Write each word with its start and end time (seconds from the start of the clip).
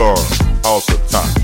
All 0.00 0.80
the 0.86 0.98
time. 1.10 1.39